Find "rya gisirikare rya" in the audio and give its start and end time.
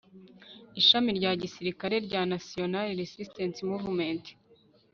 1.17-2.21